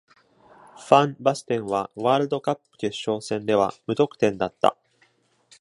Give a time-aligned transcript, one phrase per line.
[0.83, 4.75] ファン・バステンはワールドカップ決勝戦では無得点だった。